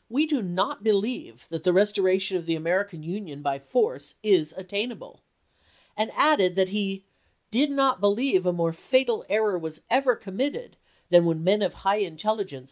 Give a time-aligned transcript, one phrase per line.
[0.00, 0.04] x.
[0.08, 5.20] "We do not believe that the restoration of the American Union by force is attainable,"
[5.94, 7.04] and added that he"
[7.50, 10.78] did not believe a more fatal error was ever committed
[11.10, 12.62] than when men of high intelligence